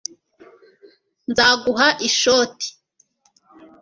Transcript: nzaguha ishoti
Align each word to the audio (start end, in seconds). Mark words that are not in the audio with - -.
nzaguha 1.31 1.87
ishoti 2.07 2.67